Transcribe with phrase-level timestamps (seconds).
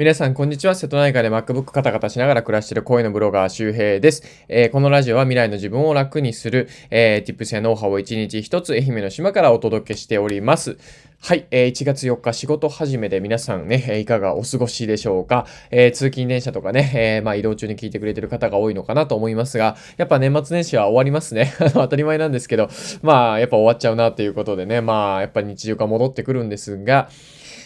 [0.00, 0.74] 皆さん、こんにちは。
[0.74, 4.22] 瀬戸内海で MacBook カタカタしながら暮らしている声のブロガー周平です。
[4.48, 10.78] えー、このラジオは未来の自分を楽にする、えー、Tips やノウハウを一日一つ愛媛の島からお届けしております。
[11.20, 15.46] はい、えー、1月4日仕事始めで皆さんね、いかがお過ごしでしょうか？
[15.70, 21.52] えー、通勤電車とかね、えー、まあ移動中に聞いてくれてる方が多いのかなと思いますが、やっぱ年末年始は終わりますね。
[21.74, 22.70] 当たり前なんですけど、
[23.02, 27.10] まあやっぱ終わっちゃうなということでね、まあやっぱ日常が戻ってくるんですが、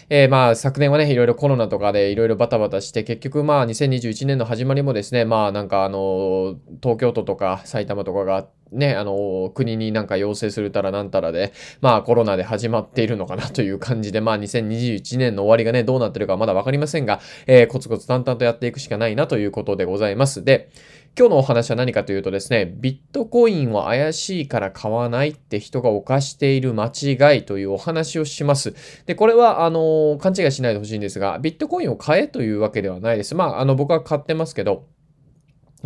[0.08, 20.44] えー、まあ昨年はね、いろいろコロナとかでいろいろバタバタして、結局まあ2021年の始まりもですね、まあなんかあの、東京都とか埼玉とかがあってね、あの、国になんか要請するたらなんたらで、まあコロナで始まっているのかなという感じで、まあ2021年の終わりがね、どうなってるかまだわかりませんが、えー、コツコツ淡々とやっていくしかないなということでございます。
[20.44, 20.70] で、
[21.16, 28.74] 今日のお話は何かというとですね、ビットコインは怪しいから買わないって人が犯している間違いというお話をします。
[29.06, 33.36] で、これは、あの、勘違いしないでほしいんですが、ビットコインを買えというわけではないです。
[33.36, 34.86] まあ、あの、僕は買ってますけど、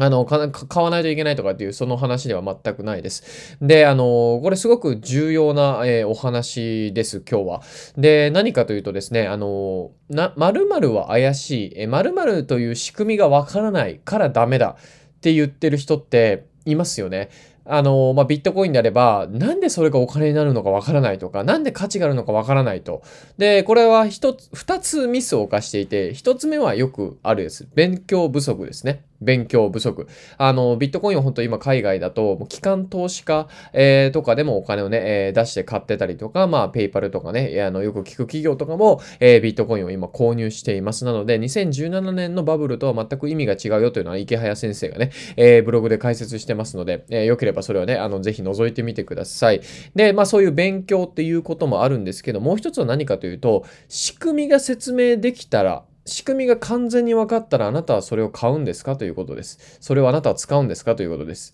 [0.00, 0.38] あの、買
[0.82, 3.56] わないといけないとかっていうその話では全くないです。
[3.60, 7.62] で、あの、これすごく重要な、えー、お話です、今日は。
[7.96, 17.30] で、何かというとですね、あの、な、〇〇は怪しい、え〇〇という仕組みがわからないからダメだって言ってる人っていますよね。
[17.64, 23.02] あの、まあ、ビットコインであれば、なんでそれがお金になるのかわからないとか、なんで価値があるのかわからないと。
[23.36, 27.68] で、これは一つ、二つミスを犯していて、一つ目はよくあるです。
[27.74, 29.02] 勉強不足ですね。
[29.20, 30.06] 勉強不足。
[30.36, 41.04] あの、ビットコインを本当今海外だと、機関投資家、えー、とかでもお金をね、えー、出して買ってたりとか、まあ、ペイパルとかね、あの、よく聞く企業とかも、えー、ビットコインを今購入しています。
[41.04, 49.60] なので、2017年のバブルとは全く意味が違うよというのは池早先生がね、えー、ブログで解説してますので、えー、よければそれはね、あの、ぜひ覗いてみてください。
[49.94, 59.78] で、まあ、そういう勉強っていうこともあるんですけど、もう一つは何かというと、仕組みが説明できたら、仕組みが完全に分かったらあなたはそれを買うんですかということです。
[59.80, 61.52] それをあなたは使うんですかということです。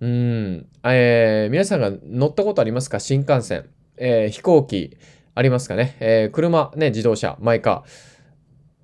[0.00, 0.66] うん。
[0.84, 3.00] えー、皆さんが乗ったことありますか？
[3.00, 4.96] 新幹線、えー、飛行機、
[5.34, 7.90] ありますかね、えー、車、ね、自動車、マイカー。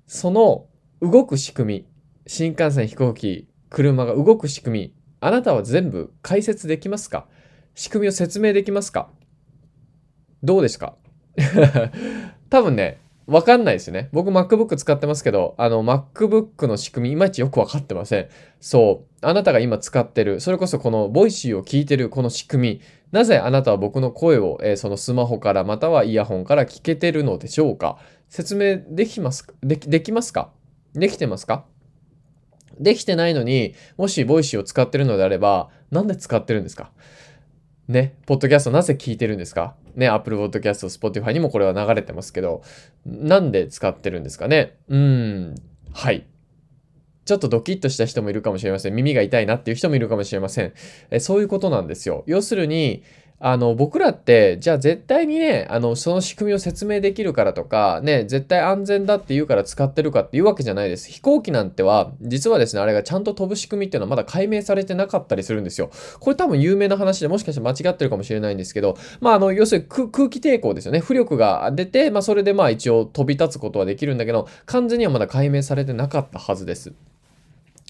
[0.07, 0.65] その
[1.01, 1.87] 動く仕組み、
[2.27, 7.27] 新幹線、飛行機、車が動く仕組み、あなたは全部解説できますか？
[7.75, 9.09] 仕組みを説明できますか？
[10.43, 10.95] どうですか？
[12.49, 12.99] 多分ね、
[13.29, 14.09] わかんないですよね。
[14.11, 18.27] 僕 MacBook 使ってますけど、あの MacBook の仕組みいまいちよくわかってません。
[18.59, 19.09] そう。
[19.21, 22.81] あなたが今使ってる、それこそこの voicy を聞いてるこの仕組み、
[23.11, 27.99] なぜあなたは僕の声を、えー、そのスマホからまたはイヤホンから聞けてるのでしょうか？
[28.29, 29.53] 説明できますか？
[29.61, 30.51] でできますか？
[30.93, 31.65] できてますか？
[32.79, 36.91] できてないのに、もし voicy を使ってるのであれば、なんで使ってるんですか？
[37.89, 39.75] ね、ポッドキャストなぜ聞いてるんですか？
[39.95, 42.61] ね、Apple Podcast、Spotify にもこれは流れてますけど、
[43.03, 44.77] なんで使ってるんですかね？
[44.89, 45.55] うん、
[45.91, 46.27] はい。
[47.25, 48.93] ちょっとドキッとした人もいるかもしれません。
[48.93, 50.73] 耳が痛いなっていう人もいるかもしれません。
[51.09, 52.23] えそういうことなんですよ。
[52.27, 53.01] 要するに、
[53.41, 61.09] あの、僕らって、じゃあ絶対にね、あの、その仕組みを説明できるからとか、ね、絶対安全だって言うから使ってるかっていうわけじゃないです。
[61.09, 65.89] 飛行機なんては、実はですね、あれがちゃんと飛ぶ仕組みっていうのはまだ解明されてなかったりするんですよ。
[66.19, 70.99] これ多分有名な話でもしかして間違ってるかもしれないんですけど、まあ、あの、要するに空気抵抗ですよね。
[70.99, 76.91] 浮力が出て、まあ、それでまあ一応飛び立つことはできるんだけど、完全にはまだ解明されてなかったはずです。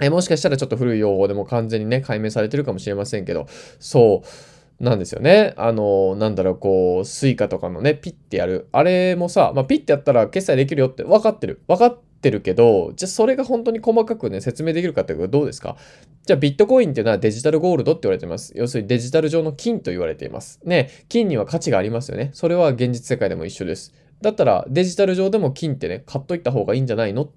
[0.01, 3.47] えもしかしたらちょっと古い用語でも完全にね、解明されてるかもしれませんけど、
[3.79, 4.58] そう。
[4.79, 5.53] なんですよね。
[5.57, 8.69] あの、なんだろう、こう、スイカとかのね、ピッてやる。
[8.71, 11.61] あれもさ、まあ、ピッてやったら決済できるよって分かってる。
[11.67, 15.77] 分かってるけど、じゃあそれが本当に細かくね、説明できるかってことどうですか？
[16.25, 18.53] じゃあビットコインっていうのはデジタルゴールドって言われてます。
[18.55, 20.59] 要するにデジタル上の金と言われています。
[20.63, 22.29] ね、金には価値がありますよね。
[22.33, 23.93] それは現実世界でも一緒です。
[24.21, 27.29] だったらデジタル上でも金ってね、買っといた方がいいんじゃないのっ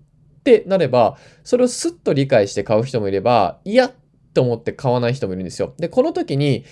[0.42, 3.92] てなれば、それをスッと理解して買う人もいれば、いやっ
[4.34, 5.74] て思って買わない人もいるんですよ。
[5.78, 6.64] で、この時に、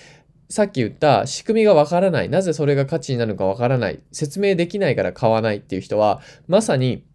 [0.51, 2.29] さっき言った仕組みがわからない。
[2.29, 4.01] なぜそれが価値になるのかわからない。
[4.11, 7.05] 説明できないから買わないっていう人は、まさに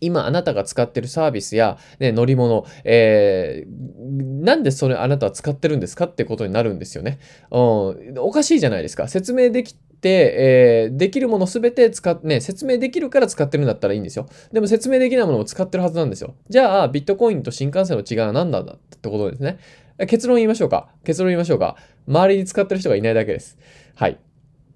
[0.00, 7.20] 今あなたが使ってるサービスや、ね、乗り物、えー、なんでそれあなたは使ってるんですかってことになるんですよね。
[7.52, 9.06] うん、おかしいじゃないですか。
[9.06, 14.28] 説明できて、えー、できるものすべて使っ、ね、説明できるから使ってるんだったらいいんですよ。
[14.52, 16.34] でも説明できないものも使ってるはずなんですよ。
[16.48, 19.58] じゃあ、ビットコインと新幹線の違いは何なんだってことですね。
[20.06, 20.88] 結論言いましょうか。
[21.04, 21.76] 結論言いましょうか。
[22.06, 23.58] 周りに使ってる人がいないだけです。
[23.94, 24.18] はい。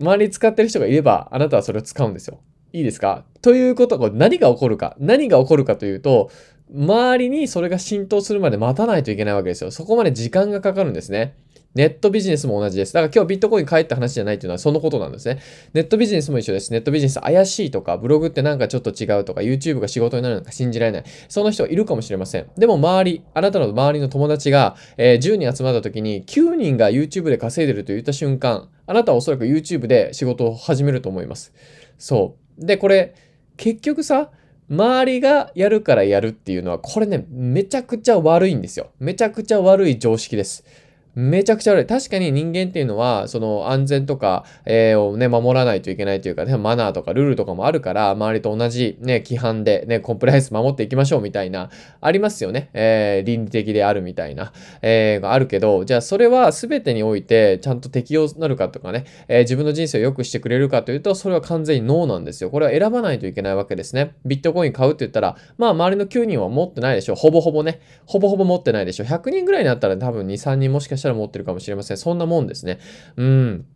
[0.01, 2.41] 周りに使ってる人がいれば、あなたはそれを使うんですよ。
[2.73, 3.25] いいですか？
[3.41, 4.97] ということは、何が起こるか。
[4.99, 6.31] 何が起こるかというと、
[6.75, 9.71] 周りにそれが浸透するまで待たないといけないわけですよ。
[9.71, 11.37] そこまで時間がかかるんですね。
[11.75, 12.93] ネットビジネスも同じです。
[12.93, 15.41] だから今日ビットコイン買えって話じゃないっていうのはそのことなんですね。
[15.73, 16.71] ネットビジネスも一緒です。
[16.71, 21.05] ネットビジネス怪しいとか、ブログってなんかちょっと違うとか、YouTube が仕事になるのか信じられない。
[21.29, 22.47] その人いるかもしれません。
[22.59, 31.55] でも周り、あなたの周りの友達が、えー、10人集まった時に9人が YouTube で稼いでると言った瞬間、あなたはおそらく YouTube で仕事を始めると思います。
[31.97, 32.67] そう。
[32.67, 33.15] で、これ、
[33.57, 34.31] 結局さ、
[34.69, 38.91] 周りがやるからやるっていうのは、これね、めちゃくちゃ悪いんですよ。
[38.99, 40.65] めちゃくちゃ悪い常識です。
[41.15, 41.87] めちゃくちゃ悪い。
[41.87, 51.71] 確かに人間っていうのは、その安全とか、えー、をね、守らないといけないというかね、マナーとかルールとかもあるから、周りと同じね、規範でね、コンプライアンス守っていきましょうみたいな、
[52.01, 52.71] ありますよね。
[52.73, 62.51] えー、倫理的であるみたいな、えー、があるけど、じゃあそれは全てにおいてちゃんと適用なるかとかね、えー、自分の人生を良くしてくれるかというと、それは完全にノーなんですよ。
[62.51, 64.15] これは選ばないといけないわけですね。
[64.25, 67.17] ビットコイン買うって言ったら、まあ周りの9人は持ってないでしょう。
[67.17, 67.81] ほぼほぼね。
[68.07, 69.07] ほぼほぼ持ってないでしょう。
[69.07, 71.97] 100人ぐらいになったら多分2、3人もしかししたら持ってるかもしれません。
[71.97, 72.79] そんなもんですね。
[73.17, 73.67] うん。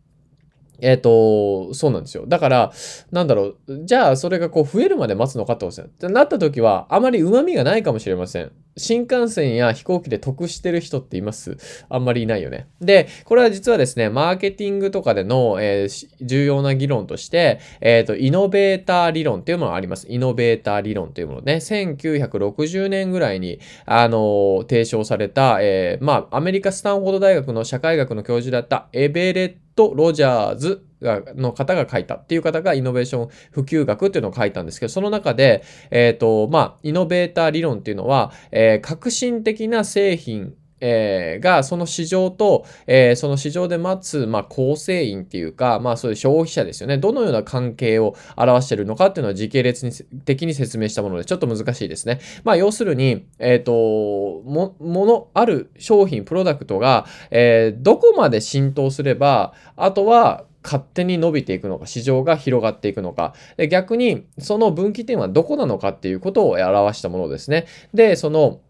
[0.80, 2.26] えっ、ー、と、そうなんですよ。
[2.26, 2.72] だから、
[3.10, 3.84] なんだろう。
[3.84, 6.10] じゃあ、それがこう増えるまで待つのかってことですよ。
[6.10, 8.52] なった時は、あまり旨味がないかもしれません。
[8.76, 11.56] 新幹線や飛行機で得してる人っています
[11.88, 12.68] あんまりいないよね。
[12.80, 20.06] で、これは実はですね、マーケティングとかでの、えー、重要な議論として、えっ、ー、と、イノベーター理論っていうものがあります。
[20.08, 21.54] イノベーター理論というものね。
[21.56, 46.98] 1960年ぐらいに、あのー、提唱された、え、まあ、アメリカスタンフォード大学の社会学の教授だったエベレット・ロジャーズの方が書いたっていう方がイノベーション普及学っていうのを書いたんですけど、その中で、えっ、ー、と、まあ、イノベーター理論っていうのは、えー、革新的な製品えー、が、その市場と、えー、その市場で待つ、まあ、構成員っていうか、まあ、そういう消費者ですよね。
[46.98, 49.92] どのような関係を表しているのかっていうのは時系列に
[50.24, 52.20] 的に説明したもので、ちょっと難しいですね。
[52.44, 53.72] まあ、要するに、えっ、ー、と、
[54.44, 67.66] も、もの、ある商品、プロダクトが、えー、どこまで浸透すれば、あとは、勝手に伸びていくのか、市場が広がっていくのか、で逆にその分岐点はどこなのかっていうことを表したものですね。
[67.94, 68.60] で、その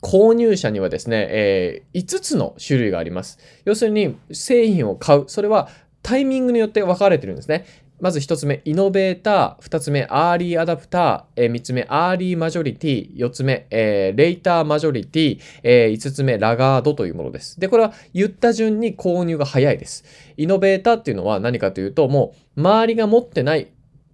[0.00, 3.40] 購入者にはですね、えー、5つの種類があります。
[3.64, 5.24] 要するに製品を買う。
[5.26, 5.68] それは
[6.02, 7.66] タイミングによって分かれてるんですね。
[7.98, 9.66] まず1つ目、イノベーター。
[9.66, 11.44] 2つ目、アーリーアダプター。
[11.44, 13.16] えー、3つ目、アーリーマジョリティ。
[13.16, 15.40] 4つ目、えー、レイターマジョリティ。
[15.62, 17.58] えー、5つ目、ラガードというものです。
[17.58, 20.04] で、これは言った順に購入が早いです。
[20.36, 23.62] イノベーターっていうのは何かというと、もう周りが持ってない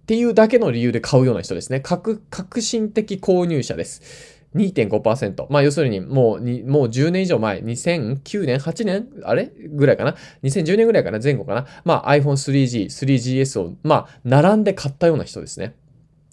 [0.03, 1.81] っていうだけの理由で買うような人ですね。
[1.81, 2.17] 革
[2.59, 4.32] 新的購入者です。
[4.55, 5.47] 2.5%。
[5.49, 9.51] まあ要するにもうに、もう10年以上前、2009年 ?8 年あれ？
[9.69, 11.19] ぐらいかな ?2010 年ぐらいかな？
[11.21, 11.65] 前後かな？
[11.83, 15.75] まあ iPhone 3G、3GS を、まあ並んで買ったような人ですね。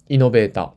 [0.09, 0.71] イノベーター。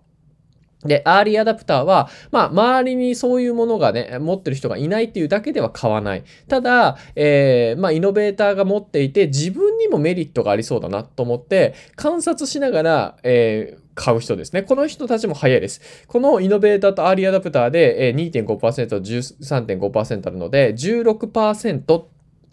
[0.85, 6.25] で、アーリーアダプターは、まあ、周りにそういうものがね、持ってる人がいないっていうだけでは買わない。
[6.47, 14.63] ただ、えー、まあ、イノベーターが持っていて、自分にもメリットがありそうだなと思って、観察しながら、えー、買う人ですね。
[14.63, 15.81] この人たちも早いです。
[16.07, 22.05] このイノベーターとアーリーアダプターで2.5%、13.5%あるので、16%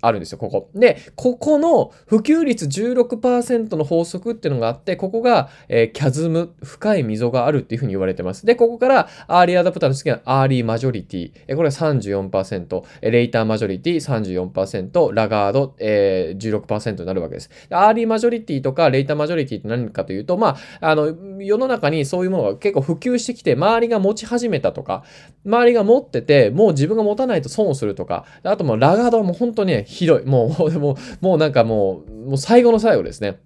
[0.02, 0.70] あるんですよ、ここ。
[0.76, 8.46] で、ここの普及率16%の法則っていうのがあって、ここが、えー、キャズム、深い溝があるっていうふうに言われてます。
[8.46, 11.32] で、ここから、アーリーアダプターの次はアーリーマジョリティ。
[11.48, 17.50] えー、これは34%、レイターマジョリティ34%、ラガード、えー、16%になるわけです。
[17.70, 25.04] アーリーマジョリティとか、レイターマジョリティって何かというと、まあ、あの、世の中にそういうものが結構普及してきて、周りが持ち始めたとか、
[25.46, 30.26] 周りが持ってて、もう自分が持たないと損をするとか、あともラガードはもう本当にね、ひどい。
[30.26, 33.40] もう、もう、もうなんかもう、もう最後の最後ですね。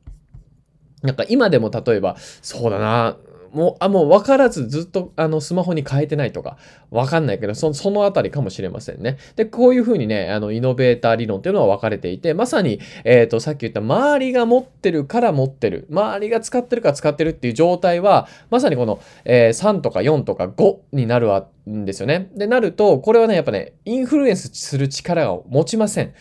[1.01, 3.17] なんか今でも例えば、そうだな、
[3.55, 6.57] もう、あ、もう分からずずっとあのスマホに変えてないとか、
[6.91, 9.17] 分かんないけど、そそのあたりかもしれませんね。
[9.37, 21.29] で、こういうふうにね、あの、イノベーター理論っていうのは分かれていて、まさに、えっ、ー、と、さっき言った周りが持ってるから持ってる、周りが使ってるから使ってるっていう状態は、まさにこの、えー、3とか4とか5になる
[21.69, 22.29] んですよね。
[22.35, 26.13] で、なると、これはね、やっぱね、インフルエンスする力を持ちません。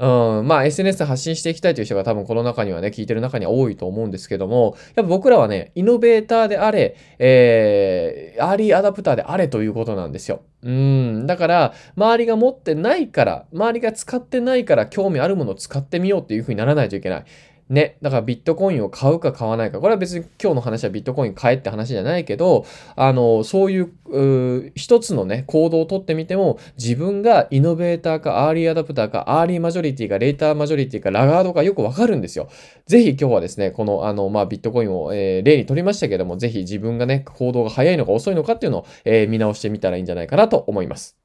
[0.00, 10.40] うん、まあ SNS で発信していきたいという人が多分この中にはね、聞いてる中には多いと思うんですけども、やっぱ僕らはね、イノベーターであれ、えー、アーリーアダプターであれということなんですよ。
[10.62, 17.24] うん、だから、周りが持ってないから、周りが使ってないから興味あるものを使ってみようっていうふうにならないといけない。
[17.70, 32.48] ね、だからビットコインを買うか買わないか、これは別に今日の話はビットコイン買えって話じゃないけど、あの、そういうう、一つのね、行動をとってみても、自分がイノベーターか、アーリーアダプターか、アーリーマジョリティか、レーターマジョリティか、ラガードかよくわかるんですよ。
[32.86, 41.19] ぜひ今日はですね、この、あの、まあ、ビットコインを、えー、例に取りましたけども、ぜひ自分がね、行動が早いのか遅いのかっていうのを、えー、見直してみたらいいんじゃないかなと思います。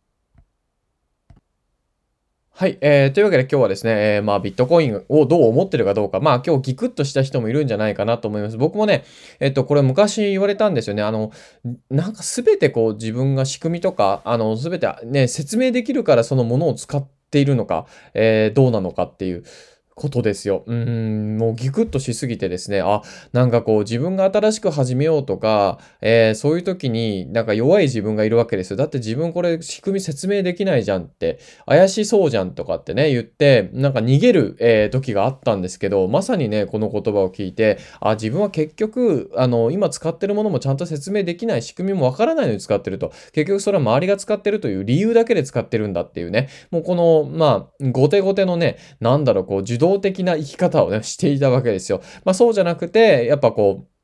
[2.57, 8.57] はい、えー、というわけで今日はですね、えー、まあビットコインをどう思ってるかどうか、まあ今日ギクッとした人もいるんじゃないかなと思います。
[8.57, 9.03] 僕もね、
[9.41, 11.03] えっと、これ昔言われたんですよね。
[11.03, 11.33] あの、
[11.89, 19.43] なんかすべてこう自分が仕組みとか、あの、すべてね、説明できるからそのものを使っているのか、えー、どうなのかっていう。
[19.95, 20.63] ことですよ。
[20.67, 28.77] うん、もうギクッとしすぎてですね、あ、なんかこう自分が新しく始めようとか、えー、そういう時になんか弱い自分がいるわけですよ。
[28.77, 43.13] だって自分これ仕組み説明できないじゃんって、怪しそうじゃんとかってね、言って、なんか逃げる、えー、時があったんですけど、まさにね、この言葉を聞いて、あ、自分は結局、あの、今使ってるものもちゃんと説明できない仕組みもわからないのに使ってると。
[43.31, 46.49] 結局それは周りが使ってるという理由だけで使ってるんだっていうね。
[46.71, 52.01] もうこの、まあ、後手後手のね、なんだろう、こう、受動的な生き方をね、していたわけですよ。
[52.25, 53.94] まあそうじゃなくて、やっぱこう、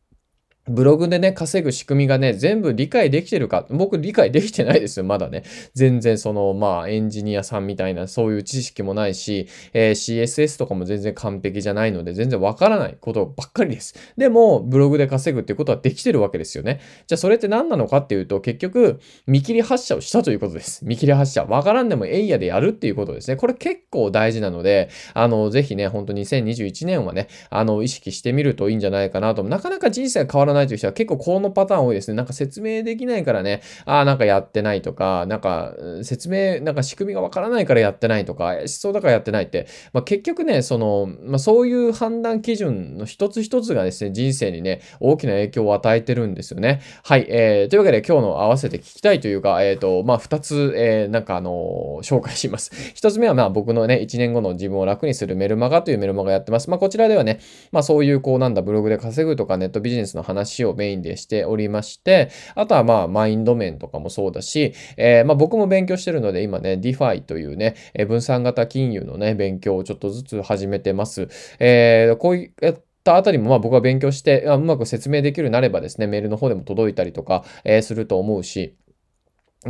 [0.67, 3.65] ブログでね、稼ぐ仕組みがね、全部理解できてるか。
[3.71, 5.43] 僕理解できてないですよ、まだね。
[5.73, 13.95] 全然その、まあ、エンジニアさんみたいな、そういう知識もないし、えー、CSS とかも全然完璧じゃないので、全然わからないことばっかりです。
[14.17, 16.79] でも、ブログで稼ぐっていうことはできてるわけですよね。
[17.07, 20.85] じゃあ、それって何なのかっていうと、結局、見切り発車をしたということです。
[20.85, 21.43] 見切り発車。
[21.45, 23.35] わからんでもエイヤでやるっていうことですね。
[23.35, 29.43] これ結構大事なので、あの、ぜひね、本当2021年はね、あの、意識してみるといいんじゃないかなと。
[29.43, 32.15] なかなか人生変わらないないという人は結構このパターン多いですね。
[32.15, 46.81] なんか説明できないからね、ああ、なんかやってないとか、なんか説明、なんか仕組みがわからないからやってないとか、思想だからやってないって、まあ、結局ね、その、まあ、そういう判断基準の一つ一つがですね、人生にね、大きな影響を与えてるんですよね。
[47.03, 47.25] はい。
[47.29, 52.71] えー、というわけで今日の合わせて聞きたいというか、えっ、ー、と、まあ、二つ、えー、なんかあのー、紹介します。
[52.93, 56.69] 一つ目はまあ僕のね、一年後の自分を楽にするメルマガというメルマガやってます。
[56.69, 57.39] まあ、こちらではね、
[57.71, 67.75] まあ、そういうこうなんだ、ブログで稼ぐとかネットビジネスの話をメインでしておりまして、あとはまあ、マインド面とかもそうだし、えー、まあ僕も勉強してるので、今ね、 DeFi というね、
[68.07, 71.27] 分散型金融のね、勉強をちょっとずつ始めてます。
[71.59, 78.75] えー、こういったあたりもまあ僕は勉強して、うまく説明できるようになればですね、メールの方でも届いたりとか、えー、すると思うし、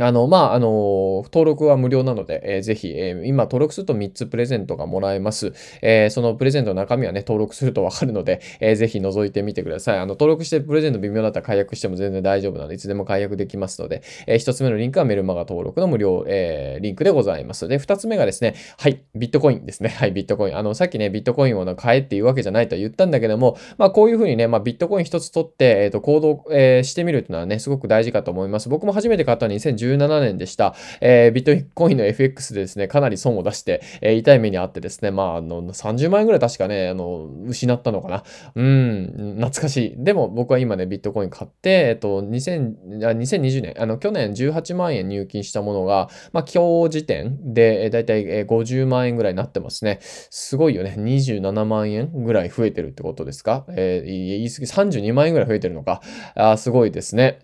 [0.00, 5.52] あの、まあ、あの、登録は無料なので、えー、ぜひ、えー、今登録すると3つプレゼントがもらえます。
[5.82, 9.98] えー、そのプレゼントの中身はね、登録するとわかるので、えー、ぜひ覗いてみてください。
[9.98, 17.68] あの、登録してプレゼント微妙だったら解約しても全然大丈夫なので、いつでも解約できますので、えー、1つ目のリンクはメルマガ登録の無料、えー、リンクでございます。
[17.68, 19.90] で、2つ目がですね、はい、ビットコインですね。
[19.90, 20.56] はい、ビットコイン。
[20.56, 28.70] あの、さっきね、ビットコインを買えっていうわけじゃないと言ったんだけども、まあ、こういうふうにね、まあ、ビットコイン1つ取って、えっ、ー、と、行動、えー、してみるっていうのはね、すごく大事かと思います。
[28.70, 30.74] 僕も初めて買ったのは2017年でした。。
[31.00, 38.24] えー、ビットコインの FX でですね、かなり損を出して、えー、痛い目にあってですね、まあ、あの、30万円ぐらい確かね、あの、失ったのかな。
[38.54, 40.04] うん、懐かしい。
[40.04, 49.98] でも僕は今ね、ビットコイン買って、えっと、2000、あ2020年、あの、去年18万円入金したものが、まあ、今日時点で、えー、だいたい50万円ぐらいになってますね。
[50.02, 50.94] すごいよね。
[50.98, 53.64] 27万円ぐらい増えてるってことですか？
[53.70, 54.66] えー、言い過ぎ、
[55.00, 56.00] 32万円ぐらい増えてるのか？
[56.34, 57.40] あすごいですね。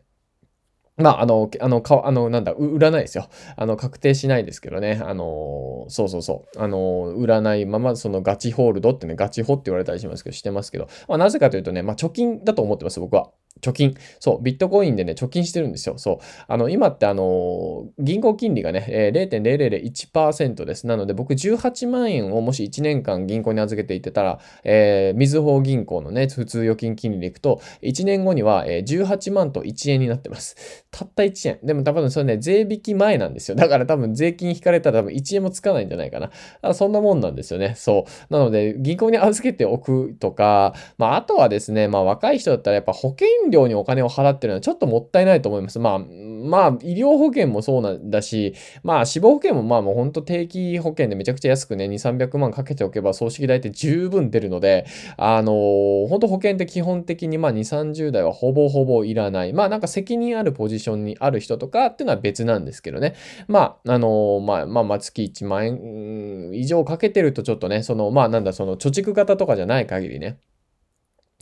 [0.99, 3.29] まあ、あの、あの、か、あの、なんだ、売らないですよ。
[3.57, 5.01] あの、確定しないですけどね。
[5.05, 6.59] あの、そうそうそう。
[6.61, 13.31] あの、売らないまま、そのガチホールドってね、ガチホって言われたりしますけど、してますけど、まあ、なぜかというとね、まあ、貯金だと思ってます、僕は。
[13.61, 13.95] 貯金。
[14.21, 15.99] そう、ビットコインでね、貯金してるんですよ。
[15.99, 16.19] そう。
[16.47, 20.87] あの、今ってあの、銀行金利がね、え、0.0001%です。
[20.87, 30.85] なので、僕18万円をもし1年間銀行に預けていてたら、えー、みずほ銀行のね、普通預金金利でいくと、1年後には、え、18万と1円になってます。
[30.91, 31.59] たった1円。
[31.63, 33.57] でも多分それね、税引き前なんですよ。
[33.57, 36.31] だから多分税金引かれたら多分1円もつかないんじゃないかな。
[36.63, 37.75] あそんなもんなんですよね。
[37.77, 38.33] そう。
[38.33, 45.79] なので、銀行に預けておくとか、まあ、あとはですね、まあ、若い人だったらやっぱ保険料にお金を払ってるのはちょっともったいないと思います。
[45.79, 54.87] まあ、まあ、医療保険もそうなんだし、まあ、死亡保険もまあもうほんと定期保険でめちゃくちゃ安くね、2、300万かけておけば葬式代って十分出るので、
[55.17, 59.53] あのー、本当保険って基本的にまあ2、30代はほぼほぼいらない。
[59.53, 63.15] まあなんか責任あるポジションにある人とかっていうのは別なんですけどね。
[63.47, 70.39] まあ、あのー、まあ、まあ、まあ、月1万円以上かけてるとちょっとね、その、まあなんだ、その貯蓄型とかじゃない限りね、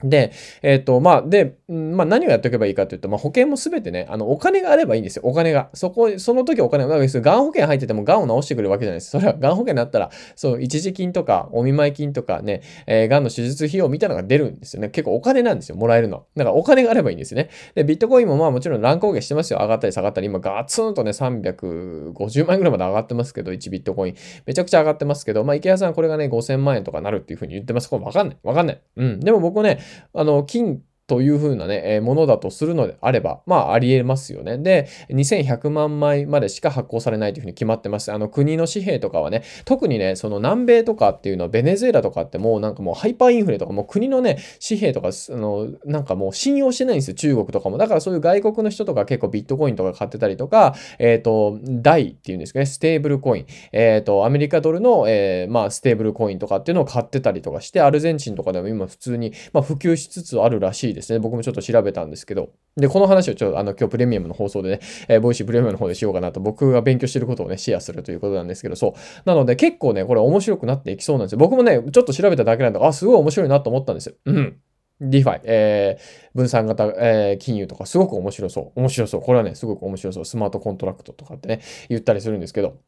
[0.03, 5.71] で、えっ、ー、と、まあ、で、まあ、何をやっておけばいいかというと、まあ、保険もすべてね、あの、お金があればいいんですよ、お金が。
[5.73, 9.11] そこ、その時お金が、がん保険入っててもがんを治してくるわけじゃないです。
[9.13, 14.91] それはがん保険になったら、そう、一時金とか、お見舞い金とかね、えー、がんの手術費用みたいなのが出るんですよね。
[14.91, 16.27] 結構お金なんですよ、もらえるの。
[16.37, 17.49] だからお金があればいいんですよね。
[17.75, 19.61] で、ビットコインもまあもちろん乱高下してますよ。
[19.61, 24.15] 上がったり下がったり、今ガツンとね、350万円ぐらいまで上がってますけど、1ビットコイン。
[24.45, 27.89] めちゃくちゃ上がってますけど、まあ、池谷さんこれがね、5000万円とかなるっていうふうに言ってます。
[27.89, 28.37] これわかんない。
[28.43, 28.81] わかんない。
[28.97, 29.21] うん。
[29.21, 29.79] でも僕ね、
[30.13, 34.59] あの、金という風なね、え、ものだとするのであれば、まあ、あり得ますよね。
[34.59, 38.13] で、2100万枚までしか発行されないというふうに決まってます。
[38.13, 47.79] あの、国の紙幣とかはね、特にね、その南米とかっていうのは、ベネズエラとかってもうなんかもうハイパーインフレとか、もう国のね、紙幣とか、あの、なんかもう信用してないんですよ、中国とかも。
[47.79, 53.47] だからそういう外国の人とか結構ビットコインとか買ってたりとか、えっ、ー、と、 DAI っていうんですかね、ステーブルコイン。
[53.71, 61.21] えっ、ー、と、アメリカドルの、えー、まあ、ステーブルコインとかっていうのを買ってたりとかして、アルゼンチンとかでも今普通に、まあ、普及しつつあるらしいですね。
[61.21, 62.51] 僕もちょっと調べたんですけど。
[62.77, 68.93] で、この話をちょっと、あの、今日プレミアムの放送でね、えー、 Voicy プレミアムの方でしようかなと、僕が勉強してることをね、シェアするということなんですけど、そう。
[69.25, 71.39] なので、結構ね、これ面白くなっていきそうなんですよ。
[71.39, 74.15] 僕もね、ちょっと調べただけなんで、あ、すごい面白いなと思ったんですよ。
[74.25, 74.57] うん。
[75.01, 78.81] DeFi、えー、分散型、えー、金融とかすごく面白そう。
[78.81, 79.21] 面白そう。
[79.21, 80.25] これはね、すごく面白そう。
[80.25, 82.79] スマートコントラクトとかってね、言ったりするんですけど、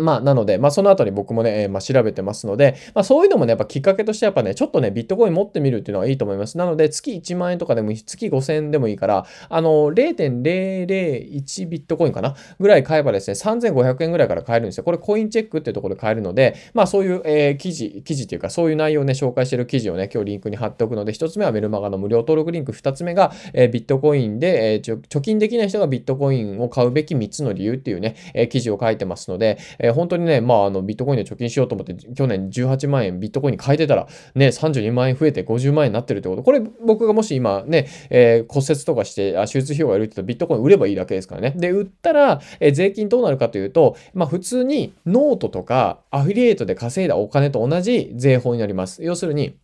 [0.00, 6.56] まあ、なので、まあ、その後に僕もね、まあ、調べてますので、まあ、そういうのもね、やっぱきっかけとしてやっぱね、ちょっとね、ビットコイン持ってみるっていうのはいいと思います。
[6.56, 12.34] なので、月1万円とかでもいいし、月5000円でもいいから、あの、0.001ビットコインかな？
[12.58, 14.84] ぐらい買えばですね、3500円ぐらいから買えるんですよ。
[14.84, 36.42] これコインチェックっていうところで買えるので、まあ、そういう、えー、記事、記事っていうか、そういう内容をね、紹介してる記事をね、今日リンクに貼っておくので、1つ目はメルマガの無料登録リンク、2つ目が、えー、ビットコインで、え、貯金できない人がビットコインを買うべき3つの理由っていうね、え、記事を書いてますので、えー、本当にね、まあ、あの、ビットコインで貯金しようと思って、去年18万円ビットコインに変えてたら、ね、32万円増えて50万円になってるってこと。
[36.42, 41.54] これ、僕がもし今ね、えー、骨折とかして、あ手術費用がいるって言ったらビットコイン売ればいいだけですからね。
[41.56, 49.02] で、売ったら、えー、税金どうなるかというと、まあ、普通にノートとかアフィリエイトで稼いだお金と同じ税法になります。
[49.02, 49.56] 要するに、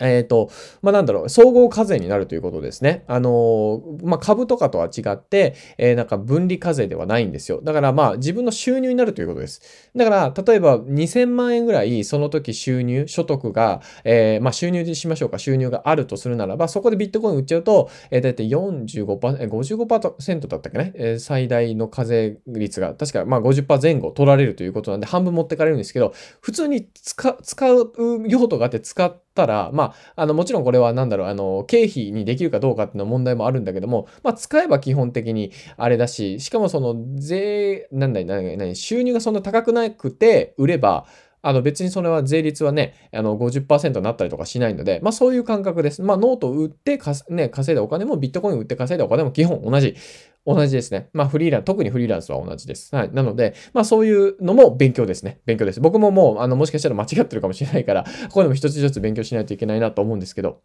[0.00, 0.50] えっ、ー、と、
[0.82, 3.04] まあ、なんだろう、総合課税になるということですね。
[3.06, 7.60] あのー、まあ、株とかとは違って、えー、なんか分離課税ではないんですよ。
[7.62, 9.90] だからまあ、自分の収入になるということです。
[9.94, 27.92] だから、例えば2000万円ぐらい、その時収入、所得が、えー、まあ、収入にしましょうか、収入があるとするならば、そこでビットコイン売っちゃうと、えー、だいたい45%、55%だったっけね、えー、最大の課税率が、確かま50%前後取られるということなんで、半分持ってかれるんですけど、普通に使使う
[28.26, 41.06] 用途があって使って、たら、まあ、あの、もちろんこれは何だろう、あの、経費にできるかどうかっていうの問題もあるんだけども、まあ、使えば基本的にあれだし、しかもその税、なんだい、なんだい、収入がそんな高くなくて売れば、
[41.48, 46.02] あの別にそれは税率はね、あの50%になったりとかしないので、まあそういう感覚です。
[46.02, 49.96] まあノートを売ってか、ね、稼いだお金もビットコイン売って稼いだお金も基本同じ。
[50.44, 51.08] 同じですね。
[51.14, 52.94] まあフリーランス、特にフリーランスは同じです。
[52.94, 53.10] はい。
[53.12, 55.40] なので、まあそういうのも勉強ですね。
[55.46, 55.80] 勉強です。
[55.80, 60.60] 僕ももう、あの、もしかしたら間違ってるかもしれないから、こういうのも一つ一つ勉強しないといけないなと思うんですけど、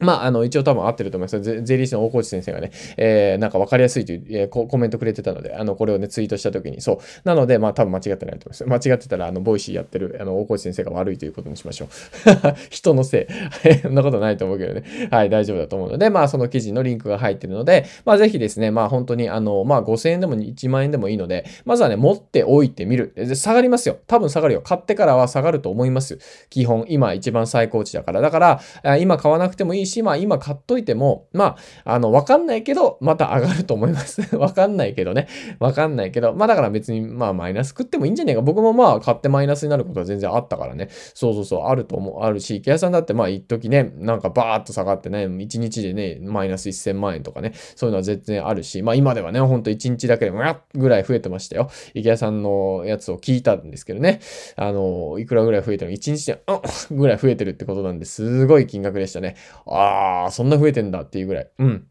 [0.00, 1.62] まあ、あの、一応多分合ってると思います。
[1.64, 6.98] 税理士の大河内先生がね、えー、なんか分かりやすいという、えー、コメントくれてたので、あの、これをね、ツイートしたときに、そう。
[7.24, 8.88] なので、まあ、多分間違ってないと思います。
[8.88, 11.88] 間違ってたら、あの、 Voicy やってる、あの、大河内先生が悪いということにしましょう。
[12.70, 13.28] 人のせ
[13.64, 13.76] い。
[13.82, 14.84] そんなことないと思うけどね。
[15.10, 23.12] はい、大丈夫だと思うので、まあ、その記事のリンクが入ってるので、まあ、ぜひですね、まあ、本当に、あの、まあ、5000円でも1万円でもいいので、まずはね、持っておいてみる。
[23.34, 23.98] 下がりますよ。
[24.06, 24.60] 多分下がるよ。
[24.62, 26.18] 買ってからは下がると思います。
[26.48, 28.20] 基本、今一番最高値だから。
[28.20, 34.20] だから、今買わなくてもいいし、しまあ、今買っといても、まあ、あの、わかんないけど、また上がると思います。
[34.36, 35.28] わかんないけどね。
[35.58, 38.42] わかんないけど、まあだから別に、まあマイナス食ってもいいんじゃねえか。
[38.42, 40.88] 僕もまあ買ってマイナスになることは全然あったからね。
[41.14, 51.70] そうそうそう、あると思う、あるし、池谷さんだってまあ一時ね、なんかバーっと下がってね、1日でね、マイナス1000万円とかね、そういうのは全然あるし、まあ今ではね、ほんと1日だけでもやっぐらい増えてましたよ。
[51.94, 54.20] 池谷さんのやつを聞いたんですけどね。
[54.56, 59.36] あの、いくらぐらい増えてるの ?1 日で、あぐらい増えてるってことなんで、すごい金額でしたね。
[59.66, 61.50] あああ、そんな増えてんだっていうぐらい。
[61.58, 61.88] うん。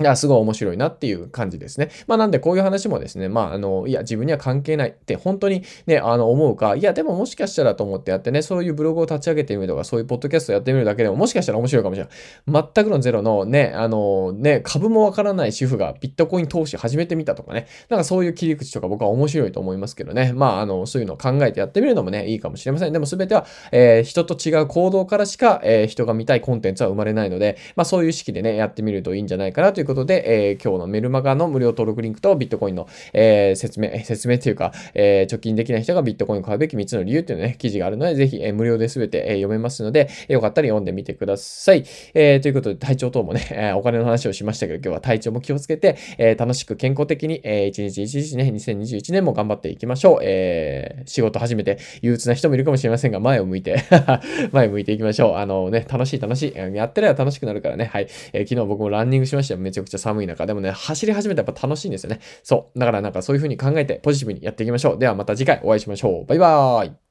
[0.00, 1.88] いや、すごい面白いなっていう感じですね。
[2.08, 12.64] まあなんでこういう話もですね、まああの、いや、自分には関係ないって本当にね、あの、思うか、いや、でももしかしたらと思ってやってね、そういうブログを立ち上げてみるとか、そういうポッドキャストやってみるだけでももしかしたら面白いかもしれない。
[12.74, 22.92] 全くのゼロのね、あの、ね、株もわからない主婦がビットコイン投資始めてみたとかね、なんかそういう切り口とか僕は面白いと思いますけどね、まああの、そういうのを考えてやってみるのもね、いいかもしれません。
[22.92, 41.84] でも全ては、えー、人と違う行動からしか、えー、人が見たいコンテンツは生まれないので、まあそういう意識でね、やってみるといいんじゃないかなというということで、えー今日のメルマガの無料登録リンクとビットコインの、えー、説明、説明というか、えー、貯金できない人がビットコインを買うべき3つの理由っていうね、記事があるので、ぜひ、えー、無料で全て、えー、読めますので、よかったら読んでみてください。
[42.14, 50.18] えー、ということで、体調等もね、えー、お金の話をしましたけど、今日は体調も気をつけて、えー、楽しく健康的に、えー、一日一日ね、2021年も頑張っていきましょう。
[50.22, 53.84] えー、仕事始めて憂鬱な人もいるかもしれませんが、前を向いて
[54.52, 55.34] 前を向いていきましょう。
[55.34, 56.54] あのね、楽しい楽しい。
[56.74, 57.84] やってれば楽しくなるからね。
[57.84, 58.06] はい。
[58.32, 59.60] えー、昨日僕もランニングしましたよ。
[59.74, 60.46] ちゃくちゃ寒い中。
[60.46, 62.20] でもね、走り始めたらやっぱ楽しいんですよね。
[62.42, 62.78] そう。
[62.78, 64.98] だからなんかそういう風に考えてポジティブにやっていきましょう。
[64.98, 66.26] ではまた次回お会いしましょう。
[66.26, 67.03] バイバーイ。